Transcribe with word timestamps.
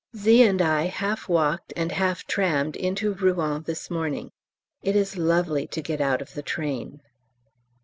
Z. 0.17 0.41
and 0.41 0.63
I 0.63 0.85
half 0.87 1.29
walked 1.29 1.73
and 1.75 1.91
half 1.91 2.25
trammed 2.25 2.75
into 2.75 3.13
Rouen 3.13 3.61
this 3.67 3.91
morning. 3.91 4.31
It 4.81 4.95
is 4.95 5.15
lovely 5.15 5.67
to 5.67 5.79
get 5.79 6.01
out 6.01 6.23
of 6.23 6.33
the 6.33 6.41
train. 6.41 7.03